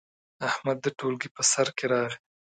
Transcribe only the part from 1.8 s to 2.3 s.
راغی.